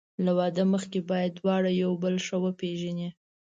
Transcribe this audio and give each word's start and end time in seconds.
له 0.25 0.31
واده 0.39 0.63
مخکې 0.73 0.99
باید 1.09 1.31
دواړه 1.39 1.69
یو 1.83 1.91
بل 2.03 2.15
ښه 2.25 2.37
وپېژني. 2.43 3.09